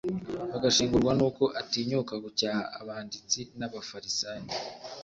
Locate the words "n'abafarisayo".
3.57-4.45